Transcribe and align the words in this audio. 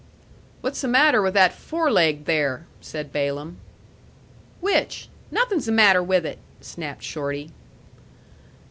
"What's 0.61 0.81
the 0.81 0.87
matter 0.87 1.21
with 1.21 1.35
that 1.35 1.53
foreleg 1.53 2.25
there?" 2.25 2.65
said 2.79 3.13
Balaam. 3.13 3.57
"Which? 4.59 5.09
Nothin's 5.29 5.67
the 5.67 5.71
matter 5.71 6.01
with 6.01 6.25
it!" 6.25 6.39
snapped 6.59 7.03
Shorty. 7.03 7.51